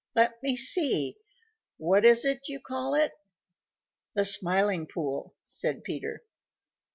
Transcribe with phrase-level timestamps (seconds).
[0.15, 1.17] Let me see,
[1.77, 3.11] what is it you call it?"
[4.15, 6.23] "The Smiling Pool," said Peter.